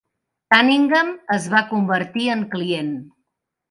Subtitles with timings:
[0.53, 2.93] Cunningham es va convertir en client.